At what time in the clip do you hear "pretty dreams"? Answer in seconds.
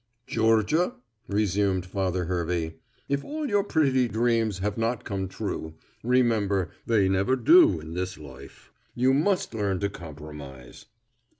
3.63-4.57